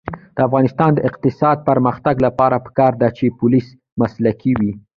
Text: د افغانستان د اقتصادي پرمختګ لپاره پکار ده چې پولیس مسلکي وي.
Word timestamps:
د 0.35 0.37
افغانستان 0.47 0.91
د 0.93 0.99
اقتصادي 1.09 1.65
پرمختګ 1.69 2.15
لپاره 2.25 2.55
پکار 2.65 2.93
ده 3.01 3.07
چې 3.17 3.35
پولیس 3.39 3.67
مسلکي 4.01 4.53
وي. 4.59 4.71